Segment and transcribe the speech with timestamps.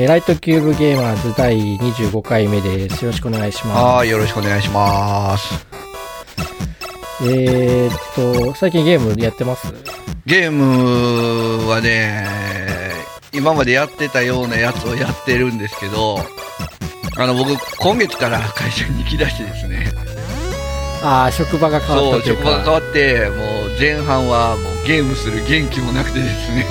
[0.00, 3.04] えーライトキューブゲーマーズ第25回目です。
[3.04, 5.48] よろしくお願いしまはい、よろしくお願いします。
[5.58, 5.66] す。
[7.24, 9.66] えーっと、最近ゲームやってます？
[10.24, 12.28] ゲームはね、
[13.32, 16.20] 今までやってたようなやつをやってるんですけど、
[17.16, 19.92] あの、僕、今月から会社に行き出してですね、
[21.02, 22.42] ああ、職場が変わったというか。
[22.42, 26.66] 職場が変わって、もう前半はもうゲームする元気もなくてですね、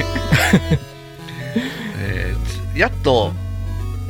[2.78, 3.32] やっと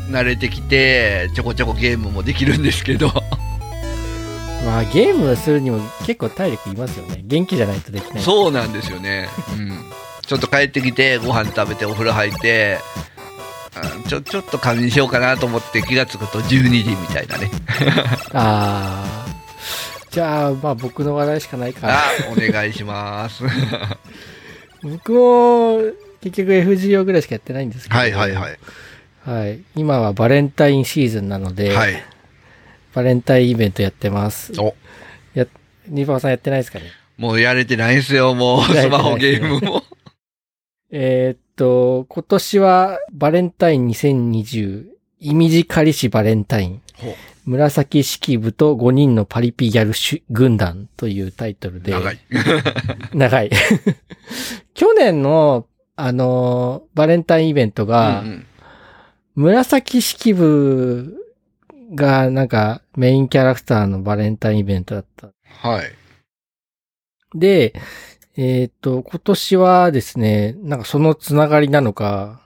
[0.09, 3.12] 慣れてきて、ちょこちょこゲームもできるんですけど、
[4.66, 7.22] まあ、ゲームするにも結構体力いますよね。
[7.23, 8.23] 元気じゃないとできない。
[8.23, 9.30] そうなんですよね。
[9.53, 9.91] うん。
[10.25, 12.80] ちょっと帰ってきて、ご飯食べて、お風呂入って、
[13.75, 17.50] あちょ、ちょっと仮眠しようかなと思って気がつくと12時みたいなね。
[18.34, 19.28] ああ。
[20.09, 21.88] じゃあ、まあ僕の話題しかないか。
[21.89, 23.47] あ、お願いします。
[23.47, 23.97] は
[24.84, 25.80] 僕も
[26.21, 28.05] 結局 FGO ぐらいしかやってないんですけど。
[28.05, 28.59] いはいはい。
[29.21, 29.61] はい。
[29.75, 32.03] 今はバレンタインシーズンなので、はい。
[32.93, 34.53] バレンタインイベントやってます。
[34.59, 34.75] お、
[35.33, 35.45] や、
[35.88, 36.85] ニーパーさんやってないですかね？
[37.17, 39.83] もうやれてないんすよ、もう、スマホゲームも。
[40.91, 44.85] えーっと、今年はバレンタイン2020、
[45.19, 47.13] イミジカリシバレンタイン、ほう
[47.47, 49.93] 紫式部と5人のパリピギャル
[50.29, 52.19] 軍団というタイトルで、長い。
[53.13, 53.49] 長い。
[54.75, 55.65] 去年の、
[55.98, 58.45] あの、バレンタインイベントが、うんうん
[59.38, 61.16] 紫式部
[61.94, 65.30] がなんかメインキャラクターのバレンタインイベントだった。
[65.45, 65.92] はい。
[67.36, 67.75] で、
[68.36, 72.42] えっ、と、今年はですね、なんかそのつながりなのか、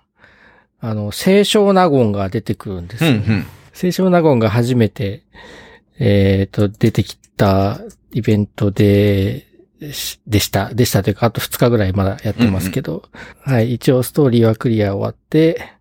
[0.81, 3.11] あの、清少納言が出てくるんですよ。
[3.11, 3.45] うんうん。
[3.73, 5.23] 清少納言が初めて、
[5.97, 7.79] えっ、と、出てきた
[8.11, 9.50] イベントで、し
[9.81, 10.73] でした。
[10.73, 13.03] でしたというか、あと2日ぐらいまだやってますけど、
[13.43, 15.71] はい、一応ストーリーはクリア終わって、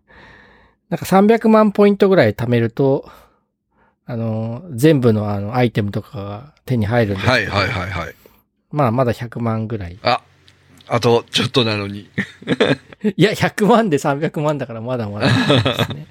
[0.89, 3.07] なんか300万ポイントぐらい貯めると、
[4.05, 8.15] あの、全部のあの、アイテムとかが手に入るんですはいはいはいはい。
[8.71, 9.99] まあ、まだ100万ぐらい。
[10.01, 10.21] あ、
[10.87, 12.09] あと、ちょっとなのに。
[13.15, 16.07] いや、100万で300万だからまだまだですね。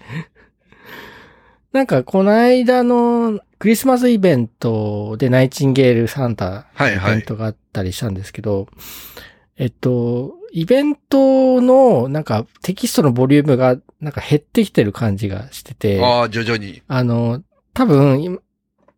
[1.72, 8.68] なんか、この間のクリスマスイベントでナイチンゲールサンタはいはいイベントがあったりしたんですけど、
[9.58, 16.82] えっと、イベントのなんかテキストのボリュームがなんか減ってきてる感じがしてて、ああ、徐々に。
[16.88, 17.42] あの、
[17.74, 18.38] 多分、今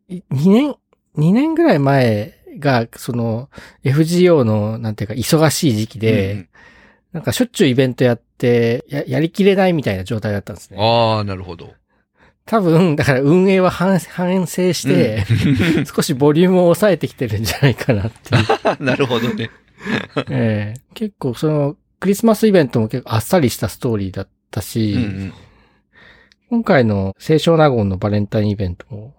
[0.08, 0.76] い2年、
[1.18, 3.50] 2年ぐらい前が、その、
[3.82, 6.48] FGO の、なんていうか、忙しい時期で、うんうん
[7.12, 10.78] なんかしょっちゅうイベントやって、や、やりきれないみたいな状態だったんですね。
[10.80, 11.74] ああ、なるほど。
[12.44, 15.24] 多分、だから運営は反反省して、
[15.86, 18.44] 少しボリュームを抑えてきてるんじゃないかなっていう。
[18.84, 19.50] なるほどね。
[20.28, 25.32] ええ結構その、クリスマスイベントも結構あっさりしたストーリーだったし、うんうん。
[26.50, 29.14] 今回の清少納言のバレンタインイベントも、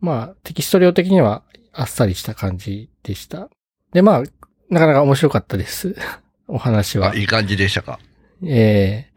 [0.00, 1.42] まあ、テキスト量的には
[1.72, 3.48] あっさりした感じでした。
[3.92, 4.22] で、まあ、
[4.70, 5.96] なかなか面白かったです。
[6.46, 7.14] お話はあ、。
[7.14, 7.98] いい感じでしたか。
[8.44, 9.12] ええ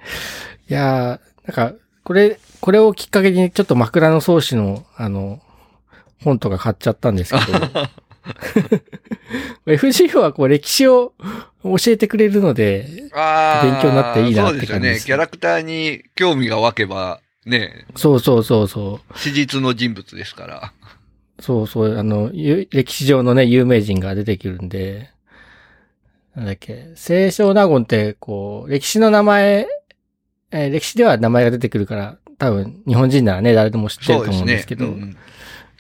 [0.70, 1.76] いやーなんか、
[2.12, 5.40] これ、これをきっかけにちょっと枕草子の、あの、
[6.22, 7.58] 本とか買っちゃったんですけど、
[9.66, 11.14] FGO はこう歴史を
[11.64, 12.86] 教えてくれるので。
[12.92, 13.12] 勉
[13.82, 14.82] 強になっていいなってそうですよね。
[14.82, 19.18] 感じですキャラクターに興味が湧けば、ね、 そうそうそうそう。
[19.18, 20.74] 史実の人物ですから。
[21.40, 25.12] そうそう、あの、ゆ歴史上のね、有名人が出てくるんで、
[26.36, 29.68] なんだっけ、清少納言って、こう、歴史の名前、
[30.52, 35.16] えー歴史では名前が出てくるから、多分、日本人ならね、誰でも知ってると思うんですけど、うん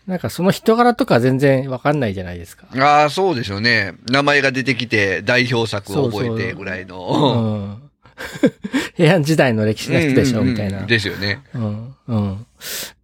[0.07, 2.67] なんかその人柄とか全然わかんないじゃないですか。
[2.73, 3.93] うんああ、そうですよね。
[4.09, 7.77] 名前が出てきて代表作を覚えてぐらいうの。
[7.77, 7.81] ん。
[8.97, 10.85] 平安時代の歴史の人でしょ、うんうんみたいな。
[10.85, 11.39] ですよね。
[11.53, 11.95] うん。
[12.07, 12.45] うん。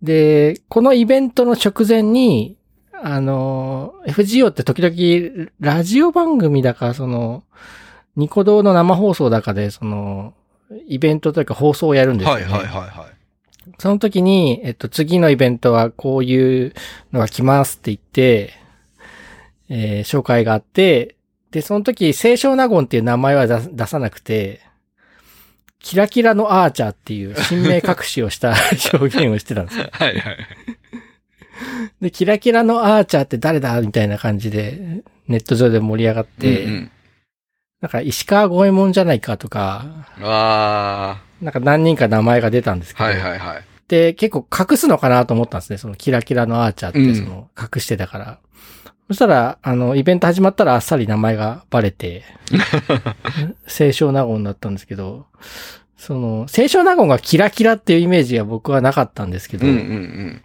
[0.02, 2.58] で、このイベントの直前に、
[2.94, 7.44] あの、FGO って時々、ラジオ番組だか、その、
[8.16, 10.34] ニコ動の生放送だかで、その、
[10.88, 12.44] イベントというか放送をやるんですよ、ね。
[12.46, 13.18] はいはいはいはい。
[13.80, 16.74] その時に、えっと、次のイベントはこういう
[17.12, 18.54] のが来ますって言って、
[19.70, 21.16] えー紹介があって、
[21.52, 24.62] で、その時、清少納言っていう名前は出出さなくて、
[25.80, 28.54] キラキラのアーチャーっていう新名隠しをした
[28.94, 29.90] 表現をしてたんですよ。
[29.92, 30.38] はいはい。
[32.02, 36.92] で、キラキラのアーチャーって誰だみたいな感じで、ネット上で盛り上がって、うんうん
[37.82, 39.86] なんか石川五右衛門じゃないかとか、
[40.22, 43.64] あなんか何人か名前が出たんですけあ、ど、はいはいはい。
[43.88, 45.78] で、結構隠すのかなと思ったんですね。
[45.78, 48.40] そのキラキラのアーチャーっうんてその隠してたから。
[49.08, 52.24] そしたら、あの、イベント始まったらあっさり名前がバレて、
[53.68, 55.28] 清少納言だったんですけど、
[55.96, 60.44] その、清少納言がキラキラっていうイメージが僕はなかったんですけど、うんうんうん。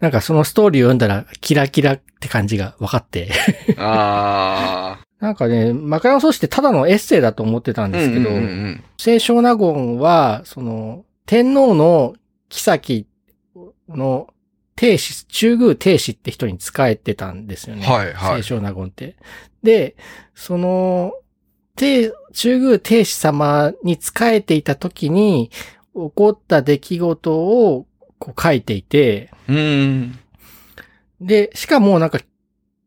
[0.00, 3.30] なんかそのストーリーを読んだらキラキラって感じが分かって、
[3.76, 7.98] あなんかね、枕草子ってただのエッセイだと思ってたんあ。
[7.98, 12.14] ですけど、うんうんうん清少納言は、その、天皇の
[12.50, 13.06] 妃
[13.88, 14.28] の
[14.76, 17.86] 帝子、中宮帝子って人に仕えてたんですよね。
[17.86, 19.16] はいはい清少納言って。
[19.62, 19.96] で、
[20.34, 21.14] その、
[21.76, 25.50] 帝、中宮帝子様に仕えていた時に
[25.94, 27.86] 起こった出来事を
[28.18, 29.56] こう書いていて、うん。
[29.56, 30.18] うん。
[31.20, 32.20] で、しかもなんか、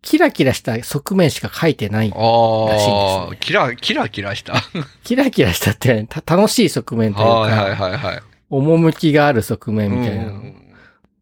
[0.03, 2.11] キラキラした側面しか書いてない。
[2.11, 4.53] らしいんあですあ、ねキラ、キラキラした。
[5.03, 8.21] キラキラしたって、た楽しい側面というか、はいはいはいはい。
[8.50, 10.29] 趣がある側面みたいなの。
[10.29, 10.59] うん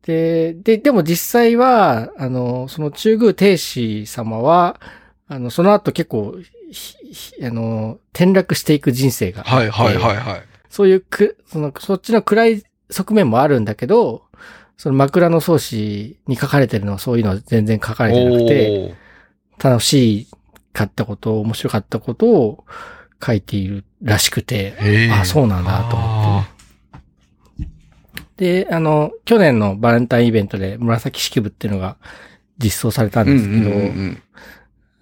[0.04, 4.80] で、で、でも実際は、あの、その中宮帝子様は、
[5.28, 6.36] あの、その後結構、
[7.44, 9.44] あの、転落していく人生が。
[9.44, 10.42] はいはいはいはい。
[10.70, 14.24] そういうく、その、そっちの暗い側面もあるんだけど、
[14.82, 18.96] その枕草子に書かれてるのはそういうのは全然書かれてなくて、
[19.64, 20.28] 楽し
[20.74, 22.66] かったこと、面白かったことを
[23.24, 24.74] 書いているらしくて、
[25.22, 26.48] あ、そうなんだと思っ
[28.38, 28.64] て。
[28.64, 31.98] で、あの、去年のバレンタインイベントで紫式部っていうのが
[32.58, 34.18] 実装されたんですけど、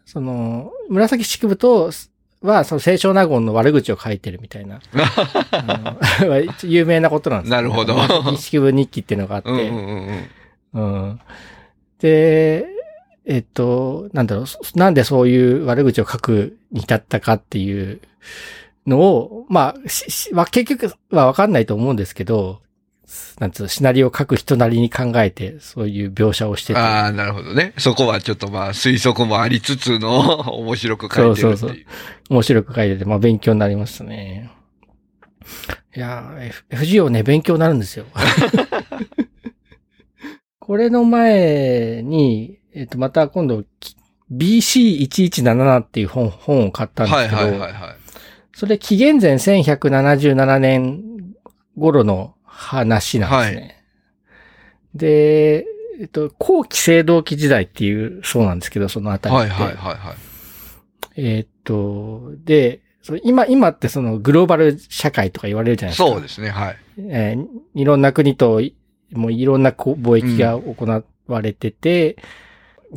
[0.06, 1.94] その、紫式部と
[2.42, 4.80] は、その清少納言の悪口を書いてるみたいな、
[6.64, 9.72] 有名なことなんですよなるほど紫式部日記っていうのがあって、
[12.00, 12.68] で、
[13.26, 18.00] えっと、なんだろう、そなんでそういう悪口を書くに至ったかっていう
[18.88, 19.76] のを、ま
[20.36, 22.62] あ、結局はわかんないと思うんですけど、
[23.40, 26.80] なんつうの、シナリオを書く人なりに考えて、そういう描写をしてて。
[26.80, 27.74] ああ、なるほどね。
[27.78, 31.58] そこはちょっとまあ推測もありつつの 面白く書いてるっていう。
[31.58, 31.78] そうそう
[32.30, 34.52] 面白く書いてて、まあ勉強になりましたね。
[35.96, 38.06] いやー、F- FGO ね、勉強になるんですよ。
[40.60, 43.96] これの前に、えっ、と、また今度、き
[44.32, 47.98] BC1177 っていう本、本を買ったんですけど、はいはいはいはい。
[48.54, 51.04] それ紀元前1177年
[51.78, 53.84] 頃の話なんですね。
[54.94, 55.66] で、
[56.02, 59.52] えっと、後期青銅器時代っていうそうなんですけど、そのあたりって。
[59.52, 60.16] はいはいはいはい。
[61.16, 62.82] えーっと、で、
[63.24, 66.10] 今、今ってそのグローバル社会とか言われるじゃないですか。
[66.10, 66.78] そうですね、はい。
[66.98, 68.76] えーいろんな国と、い
[69.14, 72.18] もういろんな貿易が行われてて、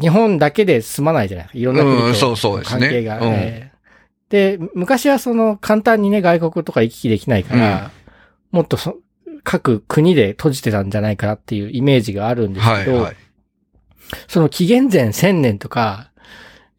[0.01, 1.59] 日本だけで済まないじゃないですか。
[1.59, 3.21] いろんな国とそうですね関係が。
[4.29, 7.91] で、昔はその簡単にね、外国とか行き来できないから、
[8.51, 8.99] もっとそ
[9.45, 13.17] 各国で閉じてたんじゃないかなっていうイメージがあるんですけど、はいはい。
[14.29, 16.11] その紀元前1000年とか、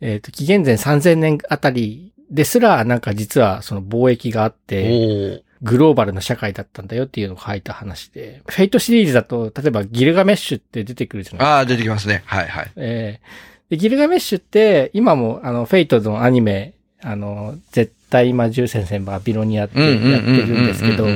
[0.02, 11.56] えっ、と、紀元前3000年あたりですら、なんか実はその貿易があって、グローバルな社会だったんだよっていうのを書いた話で、フェイトシリーズだと、例えばギルガメッシュって出てくるじゃないですか。
[11.56, 12.24] ああ、出てきますね。
[12.26, 12.72] はいはい。
[12.76, 21.08] えーでギルガメッシュって、今もあの、フェイトのアニメ、あの、絶対魔獣戦線バビロニアってやってるんですけど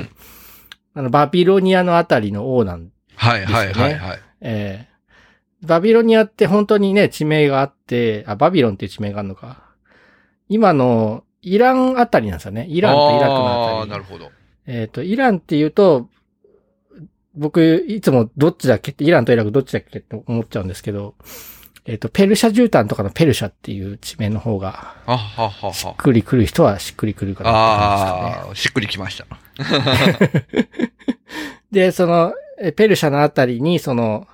[0.98, 4.22] あの、バビロニアのあたりの王なんはいはいはいはい。
[4.42, 4.98] ええ
[5.64, 9.64] バビロニアって本当にね、地名があって、あ、バビロンっていう地名があるのか。
[10.50, 12.68] 今のイランあたりなんですよね。
[12.70, 13.92] イランとイラクのああ、あたり。
[13.92, 14.32] なるほど。
[14.66, 16.10] えっ、と、イランっていうと、
[17.36, 21.16] 僕、いつもどっちだっけって、イランとイラクどっちだっけって思っちゃうんですけど、
[21.86, 25.74] えっ、と、ペルシャ絨毯とかのペルシャっていう地名の方が、あははは。
[25.74, 27.56] しっくりくる人はしっくりくるかなね。
[27.58, 29.26] ああ、しっくりきました。
[31.72, 34.28] で、その、えペルシャのあたりに、その、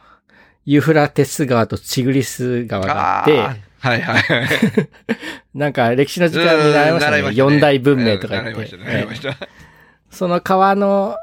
[0.65, 4.23] ユーフラテス川とチグリス川があって、はいはいはい。
[5.53, 7.19] なんか歴史の時間に習いましたね。
[7.19, 8.77] うん四大文明とか言って習いました。
[8.77, 9.35] 習いました。
[10.09, 11.17] その川の、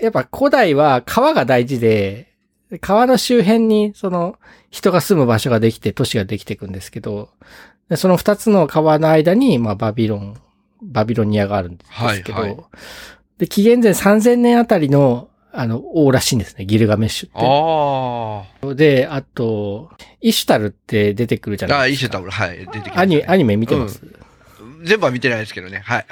[0.00, 2.28] やっぱ古代は川が大事で、
[2.80, 4.36] 川の周辺にその
[4.70, 7.30] 人が住む場所ができて都市ができていくんですけど、
[7.88, 10.36] でその二つの川の間に、まあバビロン、
[10.82, 12.64] バビロニアがあるんですけど、はいはい
[13.40, 18.70] で、紀元前3000年あたりの、あの、王らしいんですね、ギルガメッシュって。
[18.70, 21.72] あで、あと、イシュタルって出てくるじゃあ。
[21.72, 22.06] ああ、ないですか。
[22.06, 24.02] イシュタブル、はい、出てきましたアニメ、アニメ見てます、
[24.84, 25.82] 全部は見てないですけどね。
[25.84, 26.06] はい。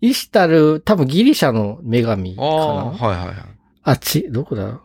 [0.08, 3.36] イシュタル、多分ギリシャの女神かああ、なはいはいはい。
[3.82, 4.80] あっち、どこだ？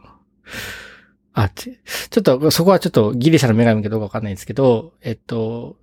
[1.33, 1.77] あっち。
[2.09, 5.75] ちょっと、そこはちょっとギリシャの女神かどうかわかんないんですけど、えっと、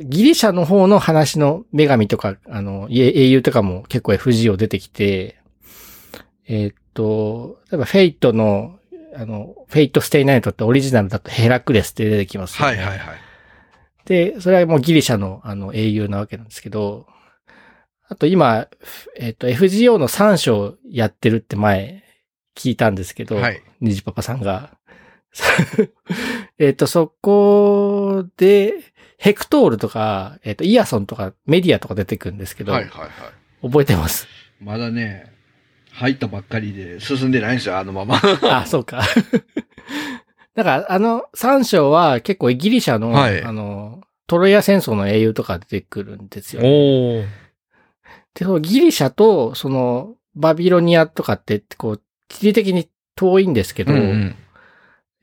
[0.00, 5.40] ギリシャの方の話の女神とか、あの、英雄とかも結構 FGO 出てきて、
[6.46, 8.78] えっと、例えばフェイトの、
[9.14, 12.76] あの、フェイト・ステイ・ナイトってオリジナルだとヘラクレスって出てきますよね。
[12.76, 13.18] はいはいはい。
[14.04, 17.06] で、それはもうギリシャのあの英雄なわけなんですけど、
[18.08, 18.68] あと今、
[19.16, 22.04] えっ、と、FGO の3章やってるって前
[22.56, 23.62] 聞いたんですけど、はい。
[23.80, 24.78] ニジパパさんが。
[26.58, 28.74] えっと、そこで、
[29.18, 33.10] ヘクトールとか、えっ、と、イヤソンとかメディアとか出てくるんですけど、はいはいはい。
[33.62, 34.28] 覚えてます？
[34.60, 35.32] まだね、
[35.92, 38.20] 入ったばっかりで進んでないんですよ、あのまま。
[38.42, 39.02] あ、そうか。
[40.54, 47.26] だから、あの3章は結構ギリシャの、はいあの、トロイア戦争の英雄とか出てくるんですよ、ね。
[48.34, 54.36] で、そのギリシャと、その、バビロニアとかって、こう、地理的に遠いんですけど、うんうん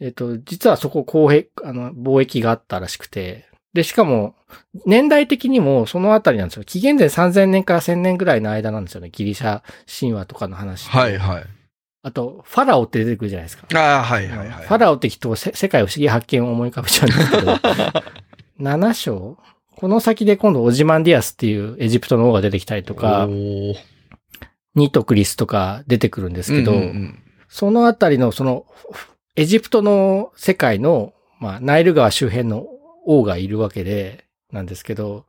[0.01, 4.35] えっと、実はそこ公平、あの、貿易があったらしくて、で、しかも、
[4.85, 6.63] 年代的にもそのあたりなんですよ。
[6.63, 9.09] 紀元前3000年から1000年ぐらいの間なんですよね。
[9.09, 9.63] ギリシャ
[9.99, 10.87] 神話とかの話。
[10.89, 11.43] はいはい。
[12.01, 13.67] あと、ファラオって出てくるじゃないですか。
[13.75, 14.49] ああ、はいはいはい。
[14.49, 17.51] ファラオって人世界不思議発見を思い浮かべちゃうんですけど、
[18.63, 19.37] 7章？
[19.75, 23.27] この先で今度オジマンディアスっていうエジプトの王が出てきたりとか
[24.73, 28.65] ニトクリスとか出てくるんですけど、うんうんうんそのあたりのその、
[29.37, 32.67] エジプトの世界の、まあ、ナイル川周辺の
[33.05, 35.25] 王がいるわけで、なんですけど、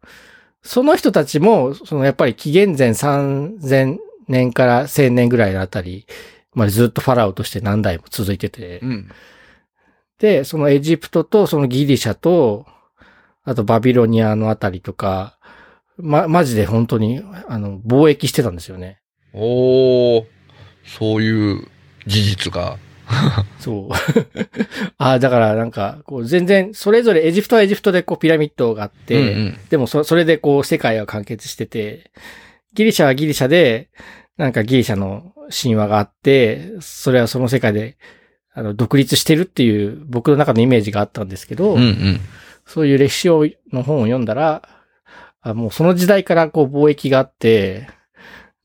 [0.63, 6.07] その人たちも、そのやっぱり紀元前3000年から1000年ぐらいのあたり
[6.55, 9.09] までずっとファラオとして何代も続いてて、うん。
[10.19, 12.67] で、そのエジプトとそのギリシャと、
[13.45, 15.39] あとバビロニアのあたりとか、
[15.99, 19.01] ま、マジで本当に、あの、貿易してたんですよね。
[19.33, 20.25] おー
[20.85, 21.69] そういう
[22.07, 22.79] 事実が。
[23.61, 23.95] そう。
[24.99, 32.11] ああ、だからなんか、こう全然、それぞれエジプトはエジプトでこうピラミッドがあって、うんうんでもそそれでこう世界は完結してて、
[32.75, 33.89] ギリシャはギリシャで、
[34.37, 37.97] なんかギリシャの神話があって、それはその世界で、
[38.53, 42.21] あの、独立してるっていう僕の中のイメージがあったんですけど、うんうん。
[42.67, 44.69] そういう歴史をの本を読んだら、
[45.41, 47.89] あもうその時代からこう貿易があって、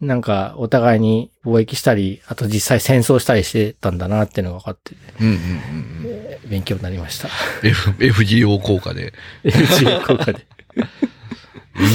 [0.02, 7.30] なんかお互いに貿易したり、あと実際戦争したりしてたんだなっていうのが分かって、うんうんうん勉強になりました。
[7.64, 7.70] うん。
[7.70, 9.14] F、FGO 効果で。
[9.44, 10.46] FG 効果で。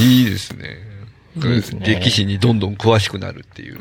[0.09, 0.79] いいですね。
[1.37, 3.81] いいですね歴史にどんどん詳しくなるっていう。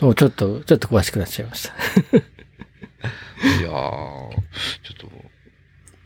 [0.00, 1.74] そう、ちょっと、ちょっと詳しくなっちゃいました。
[1.74, 4.30] いやー、ちょ
[4.94, 5.08] っと、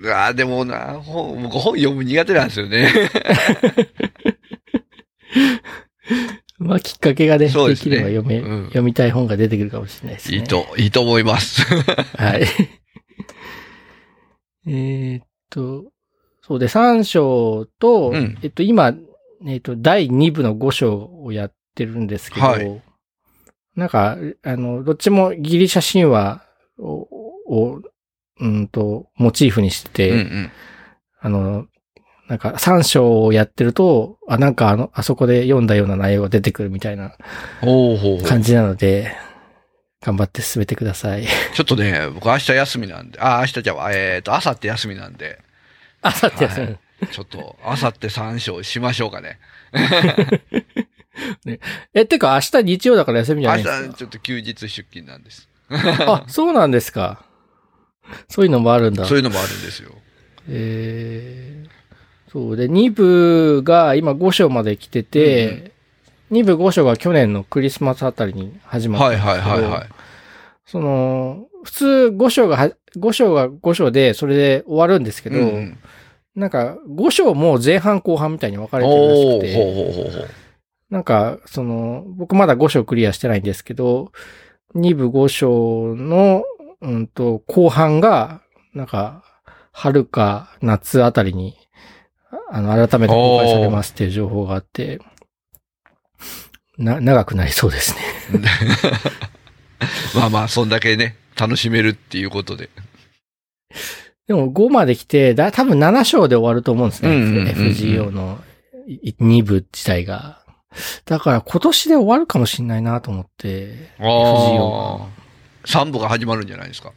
[0.00, 2.92] うわーでもな、本、僕本読む苦手なんですよね。
[6.58, 10.38] まあ、きっかけがね、でそうですねきれば読め、うん読みたい本が出てくるかもしれないですね。
[10.38, 11.62] いいと、いいと思います。
[12.16, 12.46] はい。
[14.66, 15.84] えーっと、
[16.42, 18.94] そうで、3章と、うんえっと、今、
[19.46, 22.82] えっと、第2部の5章をやってるんですけど、はい
[23.76, 26.46] なんか、あの、どっちもギリシャ神話
[26.78, 27.08] を、
[27.46, 27.80] を
[28.40, 30.50] うんと、モチーフにしてて、うんうん。
[31.20, 31.66] あの、
[32.28, 37.16] なんか3章をやってると、あ、なんかあの、あそこで読んだような内容が出てくるみたいな。
[38.26, 39.14] 感じなので、
[40.00, 41.26] 頑張って進めてください。
[41.26, 45.38] ちょっとね、僕明日休みなんで、あ、明日じゃあ、えっ、と、明後日休みなんで、
[46.02, 46.78] あさって休むはい
[47.10, 49.38] ちょっと、明後日参照しましょうかね。
[51.94, 55.48] え、てか明日日曜だから休みじゃ明ないです日ちょっと休日出勤なんです。
[55.68, 57.24] かあ、そうなんですか。
[58.28, 59.06] そういうのもあるんだ。
[59.06, 59.92] そういうのもあるんですよ。
[60.48, 61.70] えー、
[62.34, 65.70] そうで、2部が今5章まで来てて、
[66.32, 69.18] 2部5章が去年のクリスマスあたりに始まったんはい。
[69.20, 69.88] はいはいはい。
[70.66, 75.78] その、普通5章がは、5章が5章で、それで終わるんですけど、うん
[76.34, 80.28] なんか5章も前半後半みたいに分かれてるらしくて、おーほうほうほうほう。
[80.90, 84.10] なんか、その、僕まだ5章クリアしてないんですけど、
[84.74, 86.42] 2部5章の、
[86.80, 88.40] うんと、後半が、
[88.74, 89.22] なんか、
[89.70, 91.56] 春か夏あたりに、
[92.50, 95.00] あの、改めて公開されますっていう情報があって、
[96.78, 98.00] な、長くなりそうですね。
[100.14, 102.70] まあまあ、そんだけね、楽しめるっていうことで。
[104.26, 107.10] でも5まで来て、だ、多分7章で終わると思うんですね。
[107.10, 108.38] うんうんうんうん FGO の
[108.88, 110.42] 2部自体が。
[111.04, 115.24] だから今年で終わるかもしれないなと思って、FGO ああ。
[115.66, 116.92] 3部が始まるんじゃないですか。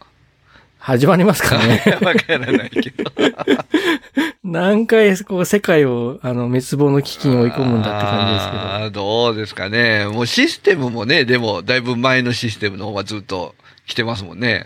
[0.87, 1.81] 始まりますかね。
[2.01, 3.11] わからないけど。
[4.41, 8.91] 何回こう世界をあの滅亡の危機に追い込むんだって感じですけど。
[8.91, 10.05] どうですかね。
[10.05, 13.53] もうシステムもね、でも、だいぶ前のシステムの方がずっと
[13.85, 14.65] 来てますもんね。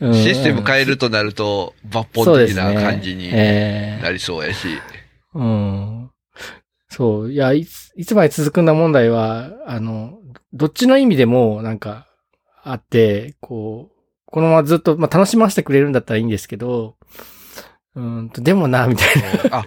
[0.00, 4.66] うんシステム変えるとなると、抜本的な感じにえなりそうやし。
[4.68, 4.80] え
[5.34, 6.10] うん。
[6.88, 7.32] そう。
[7.32, 10.20] いや、いつ、いつまで続くんだ問題は、あの、
[10.54, 12.06] どっちの意味でも、なんか、
[12.64, 13.95] あって、こう、
[14.36, 16.94] このままずっと、まあ、楽しませてくれるんだったらいいんですけど、
[17.94, 19.60] うんと、でもな、みたいな。
[19.60, 19.66] あ、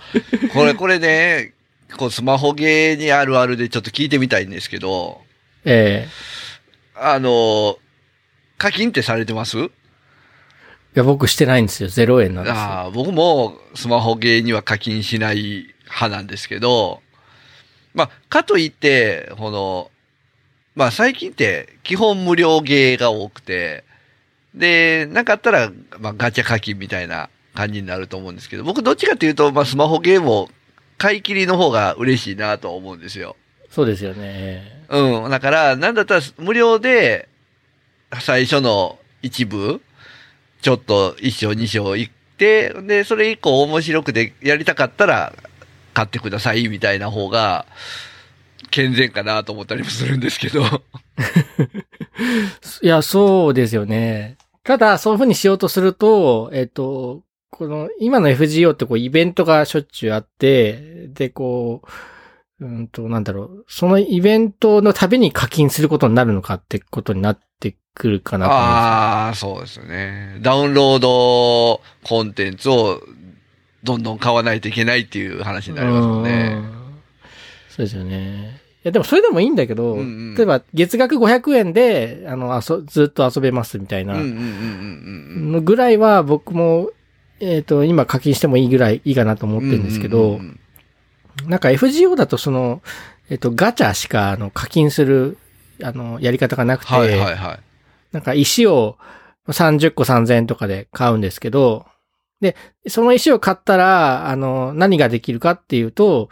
[0.54, 1.56] これ、これね、
[1.98, 5.22] こうスマホゲーにあるあるでちょっと聞いてみたいんですけど、
[5.66, 6.10] ええ
[6.94, 7.80] あの、
[8.60, 9.58] 課金ってされてます？
[9.58, 9.70] い
[10.94, 11.90] や、僕してないんですよ。
[11.90, 12.60] 0円なんですよ。
[12.60, 17.02] ああ、僕もスマホゲーには課金しない派なんですけど、
[17.96, 19.90] まあ、かといって、この、
[20.76, 23.89] まあ最近って基本無料ゲーが多くて、
[24.54, 30.50] で、なかったら、まあガチャ課金みたいな感じになると思うんですけど、僕どっちかというと、まあスマホゲームを
[30.98, 33.36] 買い切りの方が嬉しいなと思うんですよ。
[33.70, 34.86] そうですよね。
[34.90, 35.32] うん。
[35.32, 37.30] だから、なんだったら無料で、
[38.22, 39.82] 最初の一部、
[40.62, 45.34] ちょっと一章二章行って、で、それ以降面白くてやりたかったら、
[45.94, 47.66] 買ってくださいみたいな方が、
[48.72, 50.64] 健全かなと思ったりもするんですけど。
[52.82, 54.38] いや、そうですよね。
[54.64, 61.82] ただ、そういう風にしようとすると、えっと、この、今の FGO ってこう、イベントがしょっちゅうあって、で、こ
[62.60, 70.40] う、うんと、なんだろう、そのイベントのたびに課金することになるのかってことになってくるかなと思うんですよああ、そうですね。
[70.42, 73.02] ダウンロードコンテンツを
[73.84, 76.58] どんどん買わないといけないっていう話になりますもんね。
[76.74, 76.80] うん
[77.80, 78.60] そうですよね。
[78.90, 84.16] いや、でもそれでもいいんだけど、うんうん例えば月額500円で、あの、あそ、ずっと遊べますみたいな
[85.62, 86.92] ぐらいは僕も、
[87.42, 89.70] えっ、と、今課金してもいいぐらいいいかなと思っうん。
[89.70, 90.40] てるんですけど、
[91.46, 92.82] なんか FGO だとその、
[93.30, 95.38] えっ、と、ガチャしか、あの、課金する、
[95.84, 97.60] あの、やり方がなくて、はいはいはい。
[98.12, 98.98] なんか石を
[99.48, 101.86] 30個3000円とかで買うんですけど、
[102.42, 102.56] で、
[102.88, 106.30] その石を買ったら、あの、何ができるかっていうと、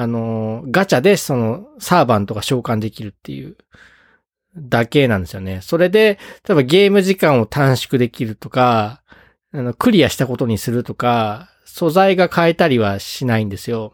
[0.00, 3.56] あの、ガチャでそのサーバンとか召喚できるっていう
[4.56, 5.58] だけなんですよね。
[5.60, 9.02] それで、例えばゲーム時間を短縮できるとか、
[9.52, 13.92] あの、クリアしたことにするとか、素材が変えたりはしないんですよ。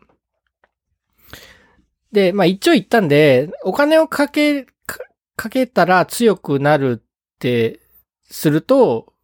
[2.12, 4.98] で、まあ一応言ったんで、お金をかけ、か
[5.36, 7.80] かけたら強くなるって
[8.28, 9.14] すると、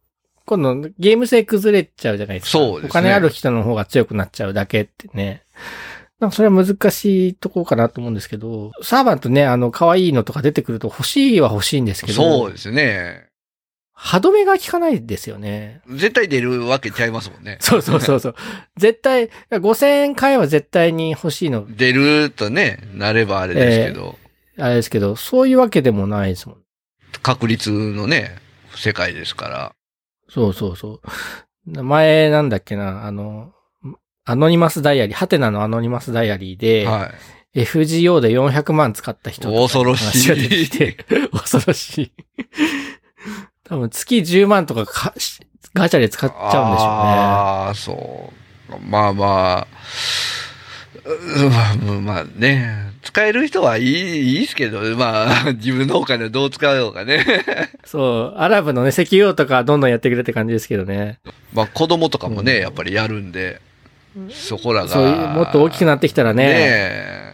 [0.47, 2.57] 今度ゲーム性崩れちゃうじゃないですか。
[2.57, 5.43] そうですねお金ある人の方が強くなっちゃうだけってね。
[6.21, 13.25] なんかそれは難しいところかなと思うんですけど、サーバンとね、あの、可愛いのとか出てくると欲しいは欲しいんですけど、そうですね。
[13.91, 15.81] 歯止めが効かないですよね。
[15.87, 17.57] 絶対出るわけちゃいますもんね。
[17.59, 18.35] そうそうそうそう。
[18.77, 24.19] 絶対、5000円買えば絶対に欲しいの、出るとね、なればあれですけど、
[24.59, 26.57] あれですけど、そういうわけでもないですもん。
[27.23, 28.35] 確率のね、
[28.75, 29.71] 世界ですから。
[30.29, 30.99] そうそうそ
[31.67, 31.83] う。
[31.83, 33.53] 前なんだっけな、あの、
[34.31, 37.11] アノニマスダイアリー、ハテナのアノニマスダイアリーで、は
[37.53, 37.63] い。
[37.63, 40.95] FGO で400万使った人恐ろしい
[41.33, 42.11] 恐ろしい。
[43.65, 45.41] 多分月10万とかかし
[45.73, 48.31] ガチャで使っちゃうんでしょああ、そ
[48.69, 48.89] う。
[48.89, 49.67] まあまあ、
[51.03, 57.15] うまあまあね、使える人はいい、いいですけど、まあ、 自分のお金をどう使うのかね。
[57.15, 57.69] うね。
[57.83, 61.19] そう、アラブのね、石油王とかどんどんやってくれって感じですけどね。
[61.53, 63.59] まあ子供とかもね、うんやっぱりやるんで、
[64.31, 64.87] そこらが。
[64.89, 66.45] そういう、もっと大きくなってきたらね。
[66.45, 67.31] ねえ。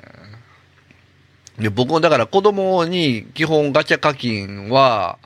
[1.60, 5.18] で僕もだから子供に基本ガチャ課金は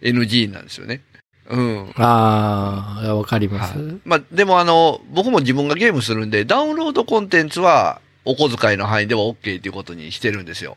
[0.00, 1.02] NG なんですよね。
[1.48, 1.92] うん。
[1.96, 3.76] ああ、わかります。
[3.76, 10.76] はいまあでもあの、僕も自分がゲームするんで、ダウンロードコンテンツはお小遣いの範囲では OK っていうことにしてるんですよ。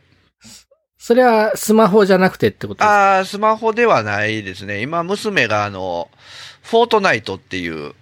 [0.98, 3.18] それはスマホじゃなくてってことですか？
[3.18, 4.82] ああ、スマホではないですね。
[4.82, 6.10] 今娘があの、
[6.64, 7.96] フォートナイトっていう、う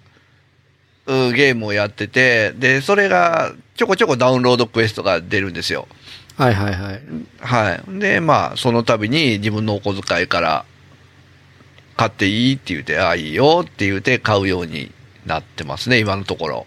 [1.34, 5.88] ゲームをやってて、で、それがちょこちょこダウンロードクエストが出るんですよ。
[6.38, 7.02] はいはいはい。
[7.40, 8.00] はい。
[8.00, 10.66] で、まあ、その度に自分のお小遣いから、
[11.98, 14.92] 買っていいって言って、ああ、いいよって言って買うように
[15.26, 16.66] なってますね、今のところ。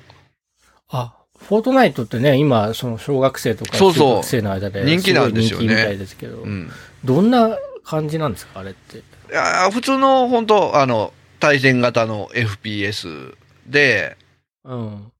[0.90, 1.14] あ、
[1.48, 6.70] フォートナイトってね、今、その小学生とか中学生の間で人気なんですよねみたいですけど、うん。
[7.04, 8.98] どんな感じなんですか、あれって？
[8.98, 9.02] い
[9.32, 13.34] や普通の、本当あの、対戦型の FPS
[13.66, 14.16] で、
[14.64, 15.12] うん。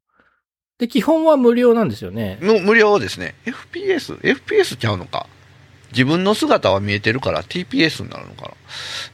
[0.78, 2.38] で、基本は無料なんですよね。
[2.40, 3.34] 無無料ですね。
[3.44, 4.18] FPS?
[4.20, 5.26] FPS ちゃうのか。
[5.92, 8.50] 自分の姿は見えてるから TPS になるのかな。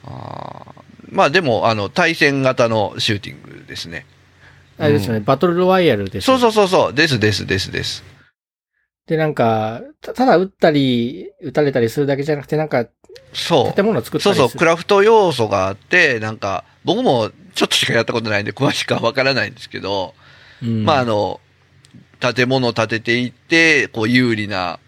[0.07, 0.81] あー
[1.13, 4.07] まあでも、あの、対戦型のシューティングですね。
[4.79, 6.39] あれですよね、うんバトルロワイヤルですそうう。
[6.39, 6.95] そうそうそう。
[6.95, 8.03] ですですですです。
[9.11, 12.87] で、なんか、たただ撃ったり、撃たれたりするだけじゃなくて、なんか、
[13.33, 13.75] そう。
[13.75, 14.59] 建物を作ったそうそう、りする。
[14.61, 20.15] クラフト要素があって、なんか、僕もちょっとしかやったことないんで、詳しくはわからないんですけど、
[20.63, 21.41] うんまあ、あの、
[22.21, 24.79] 建物を建てていって、こう、有利な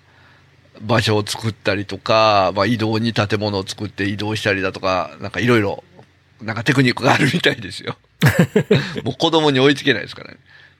[0.82, 5.82] 場所を作ったりとか、まあ、移動に建物を作って移動したりだとか、なんかいろいろ、
[6.40, 7.96] なんかテクニックがあるみたいですよ。
[9.02, 10.36] もう子供に追いつけないですからね。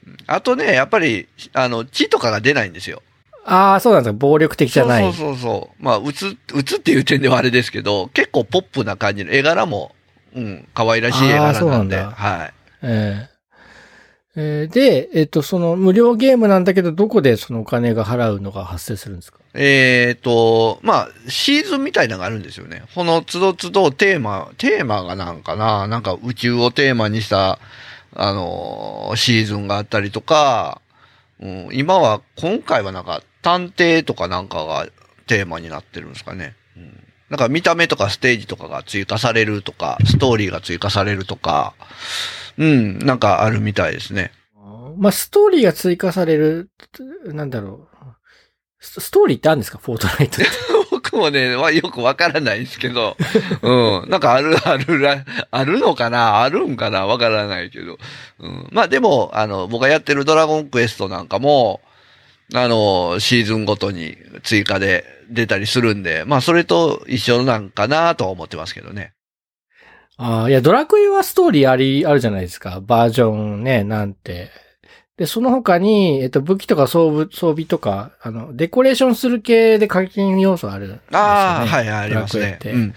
[0.07, 3.03] うんあとね、やっぱり、あの、血とかが出ないんですよ。
[3.45, 4.19] ああ、そうなんですか。
[4.19, 5.03] 暴力的じゃない。
[5.05, 5.83] そうそうそう。
[5.83, 9.95] まあ、うつ、うつっていう点ではあれですけど、結構ポップな感じの絵柄も、
[10.35, 12.55] うん、可愛らしい絵柄なんで、あーそうなんだはい。
[12.83, 13.33] ええ
[14.35, 19.39] えーで、えっ、と、その無料ゲームなんだけど、どこでそのお金が払うのが発生するんですか？
[19.53, 22.85] えっ、と、まあ、シーズンみたいなのがあるんですよね。
[22.95, 27.59] この都度都度テーマ、テーマがなんかな、なんか宇宙をテーマにした、
[28.15, 30.81] あのーシーズンがあったりとか、
[31.39, 34.87] うん、今は、今回はなんか探偵とかなんかが
[35.27, 36.55] テーマになってるんですかね。
[36.77, 41.75] うん、なんか見た目とかステージとかが追加されるとか、ストーリーが追加されるとか、
[42.59, 44.33] うん、なんかあるみたいですね。
[44.99, 46.71] まあ、ストーリーが追加される、
[47.27, 47.97] なんだろう。
[48.79, 49.79] スストーリーってあるんですか？
[49.79, 50.51] フォートナイトって。
[50.91, 53.17] 僕もね、わよくわからないですけど、
[53.63, 54.11] うん。
[54.11, 56.43] なんかある、 あるら、あるのかな？
[56.43, 57.07] あるんかな？
[57.07, 57.97] わからないけど。
[58.41, 58.69] うん。
[58.73, 61.81] まあでも、あの、僕がやってるドラゴンクエストなんかも、
[62.55, 69.13] あの、シーズンごとに追加で出たりするんで、まあそれと一緒なんかなとは思ってますけどね。
[70.19, 72.81] ああ、いや、ドラクエはストーリーあり、あるじゃないですか。
[72.83, 74.51] バージョンね、なんて。
[75.17, 81.01] で、その他に、えっと、武器とか装備、装備とか、あの、デコレーションする系で課金要素あるね。
[81.13, 82.43] ああ、はい、ありますね。
[82.43, 82.95] ドラクエって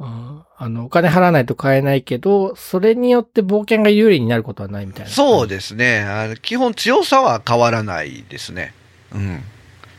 [0.00, 0.42] うん。
[0.56, 5.10] あの、お金払わないと買えないけど、それによって冒険が有利になることはないみたいな。
[5.10, 6.00] そうですね。
[6.00, 8.74] あの基本強さは変わらないですね。
[9.14, 9.42] うん。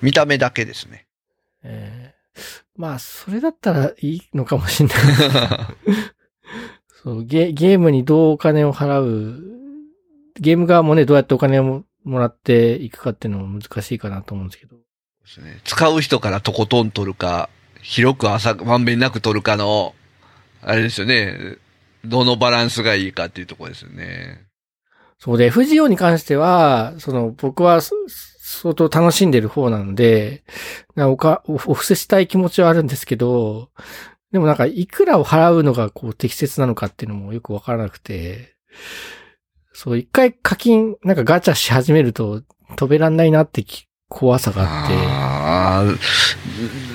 [0.02, 1.06] 見た目だけですね。
[1.64, 2.22] えー
[2.76, 4.98] まあ、それだったらいいのかもしれない。
[7.04, 7.52] そうゲ。
[7.52, 9.44] ゲームにどうお金を払う、
[10.40, 14.78] ゲーム側もね、どうやってお金をもらっていくかっていうのも難しいかなと思うんですけど。
[14.78, 14.82] で
[15.28, 17.50] すね使う人からとことん取るか、
[17.82, 19.96] 広く浅くまんべんなく取るかの、
[20.62, 21.58] あれですよね。
[22.06, 24.46] どのバランスがいいかっていうところですよね。
[25.20, 30.44] そうで、FGO に関しては、その、僕は相当楽しんでる方なので、
[30.96, 33.70] なおか、おお布施したい気持ちはあるんですけど、
[34.32, 38.56] でもなんか、いくらを払うのがこう適切なのかっていうのもよくわからなくて、
[39.74, 42.42] そう、一回課金、なんかガチャし始めると
[42.76, 45.96] 飛べらんないなってき怖さがあっ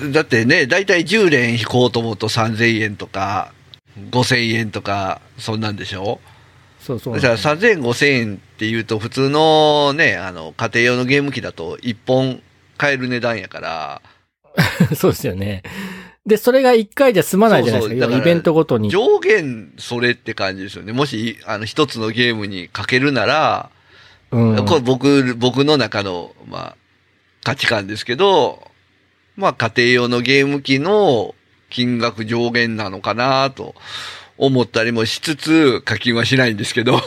[0.02, 3.52] て、だってね、だいたい10連引こうと思うと3000円とか、
[4.11, 6.20] 5000円とか、そんなんでしょ？
[6.79, 7.18] そうそう。
[7.18, 12.42] じゃあ3000、5000円って言うと普通のね、あの、家庭用のゲーム機だと1本
[12.76, 14.02] 買える値段やから、
[14.94, 15.62] そうですよね。
[16.26, 17.94] で、それが一回じゃ済まないじゃないですか。
[17.94, 18.90] そうそうだからベントごとに。
[18.90, 20.92] 上限それって感じですよね。
[20.92, 23.70] もし、あの、一つのゲームにかけるなら、
[24.33, 24.66] うん。
[24.66, 26.76] これ僕、僕の中の、まあ、
[27.46, 28.61] 価値観ですけど、
[29.37, 31.37] まあ、家庭用のゲーム機の
[31.70, 33.76] 金額上限なのかなと
[34.37, 37.00] 思ったりもしつつ、課金はしないんですけど。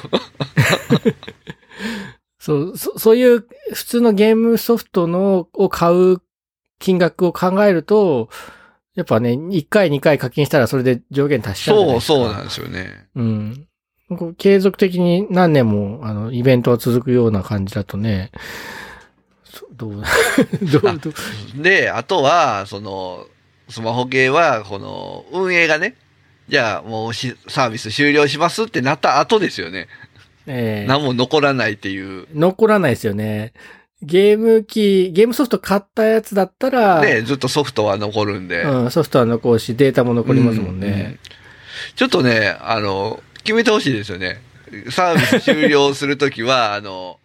[2.40, 6.22] そう、そそういう普通のゲームソフトのを買う
[6.80, 8.30] 金額を考えると、
[8.96, 11.78] やっぱね、1回2回課金したらそれで上限達しちゃう。
[11.78, 13.10] そう、そうなんですよね。
[13.14, 13.68] うん。
[14.38, 18.89] 継続的に何年も、あの、イベントが続くような感じだとね、そ
[20.72, 21.14] どう、どう、
[21.56, 23.26] で、あとは、その、
[23.70, 25.96] スマホ系は、この、運営がね、
[26.50, 29.88] じゃあもうしサービス終了しますってなった後ですよね。
[30.48, 32.26] えー何も残らないっていう。
[32.34, 33.54] 残らないですよね。
[34.02, 38.64] ゲーム機、ゲームソフト買ったやつだったら、ね、ずっとソフトは残るんで。
[38.64, 41.20] うん、ソフトは残るし、データも残りますもんね。
[41.96, 44.42] ちょっとね、あの、決めてほしいですよね。
[44.90, 47.20] サービス終了するときは、あの、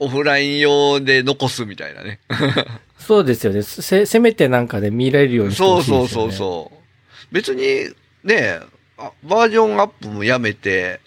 [0.00, 2.20] オフライン用で残すみたいなね。
[2.98, 3.62] そうですよね。
[3.62, 6.32] せ、せめてなんかで見られるようにしてそうほしいですよ、そうね。
[6.32, 7.34] そうそう。
[7.34, 8.60] 別に、ね、
[8.96, 11.00] あバージョンアップもやめて、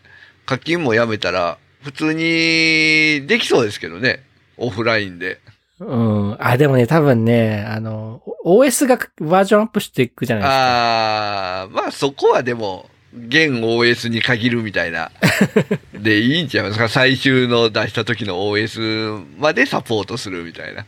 [0.45, 4.23] 課金もやめたら、普通にできそうですけどね。
[4.58, 5.39] オフラインで。
[5.79, 6.38] うん。
[6.39, 10.56] あ、でもね、多分ね、あの、OS がバージョンアップしていくじゃないですか。
[10.56, 15.12] ああ、まあそこはでも、現 OS に限るみたいな。
[15.93, 20.86] でいいんちゃいますか最終の出した時の OS までサポートするみたいな。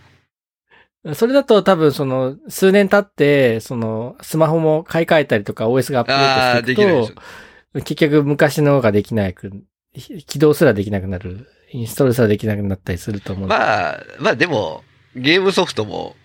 [1.13, 9.51] それだと多分その、数年経って、その、スマホも買い替えたりとか OS がアップデー、ートしていくと、結局昔のができなく、
[9.93, 13.47] 起動すらできなくなる、インストールすらできなくなったりすると思う。
[13.47, 14.83] まあ、まあでも、
[15.15, 16.15] ゲームソフトも、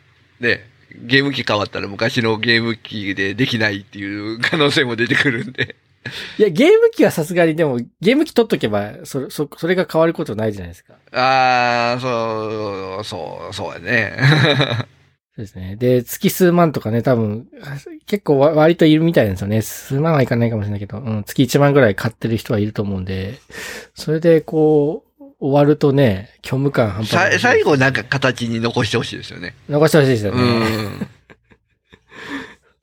[0.40, 5.76] ね、ゲーム機変わったら昔のゲーム機でできないっていう可能性も出てくるんで。
[6.38, 10.94] いや、ゲーム機はさすがにでも、ゲーム機取っとけば、それ、そ、それが変わることないじゃないですか。
[11.12, 14.16] ああ、そう、そう、そうやね。
[15.36, 15.76] そうですね。
[15.76, 17.46] で、月数万とかね、多分、
[18.06, 19.62] 結構わ割といるみたいなんですよね。
[19.62, 23.38] 数万はいかないかもしれないけど、うん、月1万ぐらい買ってる人はいると思うんで、
[23.94, 27.32] それでこう、終わるとね、虚無感半端ない。
[27.34, 29.54] さ最後なんか形に残してほしいですよね。
[29.68, 30.42] 残してほしいですようね。
[30.42, 31.08] ん。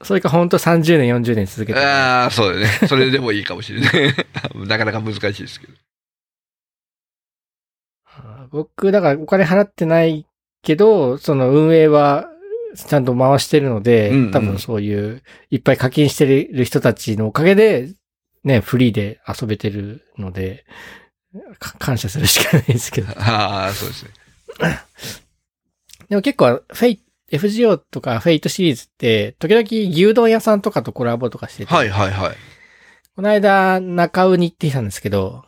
[0.04, 1.80] それか本当30年、40年続けて。
[1.80, 2.68] ああ、そうだね。
[2.88, 4.14] それでもいいかもしれない。
[4.68, 5.74] なかなか難しいですけど。
[8.52, 10.26] 僕、だからお金払ってない
[10.62, 12.30] けど、その運営は
[12.76, 17.94] ちゃんと回してるので、うんうん多分そういう、いっぱい課金してる人たちのおかげで、
[18.44, 20.66] ね、フリーで遊べてるので、
[21.60, 23.12] か感謝するしかないですけど。
[23.20, 24.12] ああ、そうですね。
[26.10, 32.36] でも結構、フェイ、FGO とかフェイトシリーズって、時々牛丼屋さんとかとコラボとかしてて、はいはいはい。
[33.16, 35.44] この間、なか卯に行ってきたんですけど、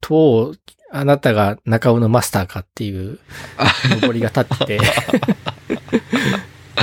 [0.00, 0.58] とう、
[0.90, 3.18] あなたが中尾のマスターかっていう、
[3.90, 4.80] 登りが立ってて。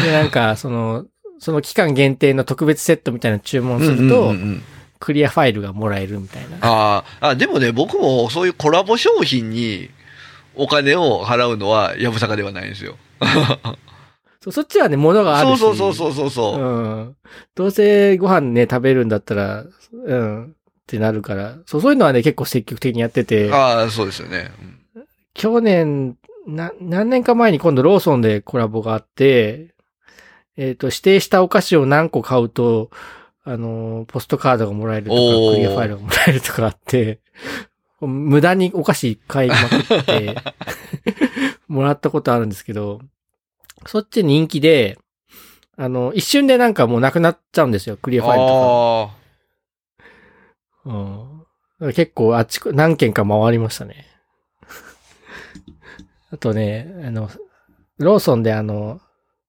[0.03, 1.05] で、なんか、その、
[1.39, 4.63] その期間限定の特別セットみたいなの注文すると、うんうんうんうん
[4.99, 6.57] クリアファイルがもらえるみたいな。
[6.59, 9.89] あーあ、でもね、僕もそういうコラボ商品に
[10.55, 12.97] お金を払うのはやぶさかではないんですよ。
[14.41, 15.59] そうそっちはね、物があるし。
[15.59, 16.61] そうそうそうそうそう。
[16.61, 17.15] うん。
[17.55, 20.45] どうせご飯ね、食べるんだったら、うん。
[20.45, 20.47] っ
[20.87, 21.57] てなるから。
[21.65, 23.51] そう、そういうのはね、結構積極的にやってて。
[23.51, 24.51] ああ、そうですよね。
[24.63, 24.79] うん
[25.39, 29.73] 去年、な、何年か前に今度ローソンでコラボがあって、
[30.57, 32.89] えっ、と、指定したお菓子を何個買うと、
[33.45, 37.21] あのー、ポストカードがもらえるとか、クリアファイルがもらえるとかあって、
[38.01, 40.35] 無駄にお菓子買いまくって、
[41.69, 42.99] もらったことあるんですけど、
[43.85, 44.97] そっち人気で、
[45.77, 49.11] あの、一瞬でなんかもうなくなっちゃうんですよ、クリアファイルと
[50.85, 50.89] あか。
[51.79, 51.93] うん。
[51.93, 54.07] 結構あっちこ、何件か回りましたね。
[56.33, 57.29] あとね、あの、
[57.97, 58.99] ローソンであの、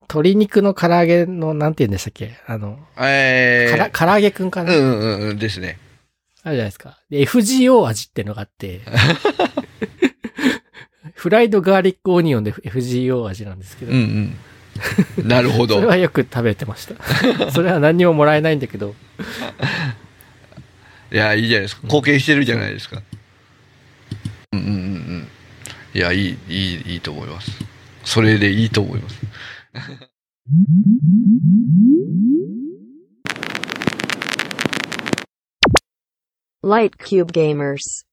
[0.03, 2.37] 鶏肉の唐揚げの、なんて言うんでしたっけ？
[2.47, 3.05] あの、あ。
[3.09, 5.79] えから、唐揚げくんかー、な、うんうんうんですね。
[6.43, 6.99] あるじゃないですか。
[7.11, 8.81] で、FGO 味ってのがあって、
[11.21, 14.35] フライドガーリックオニオンで FGO 味なんですけど、うん
[15.19, 15.29] うん。
[15.29, 15.87] なるほど それ。
[15.87, 16.95] はよく食べてました。
[17.53, 18.95] それは何にももらえないんだけど、
[21.13, 21.83] いや、いいじゃないですか。
[21.83, 23.03] 貢献してるじゃないですか。
[24.53, 25.29] うんうんうんうん。
[25.93, 27.51] いや、いい、いい、いいと思います。
[28.03, 29.21] それでいいと思います。
[36.65, 38.10] Light Cube Gamers